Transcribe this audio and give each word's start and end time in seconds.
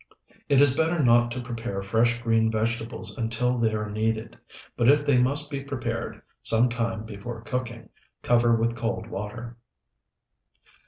It 0.49 0.59
is 0.59 0.75
better 0.75 1.03
not 1.05 1.29
to 1.29 1.41
prepare 1.43 1.83
fresh 1.83 2.19
green 2.23 2.49
vegetables 2.51 3.15
until 3.19 3.59
they 3.59 3.71
are 3.71 3.87
needed; 3.87 4.35
but 4.75 4.89
if 4.89 5.05
they 5.05 5.19
must 5.19 5.51
be 5.51 5.63
prepared 5.63 6.23
some 6.41 6.69
time 6.69 7.03
before 7.05 7.41
cooking, 7.41 7.89
cover 8.23 8.55
with 8.55 8.75
cold 8.75 9.05
water. 9.05 9.57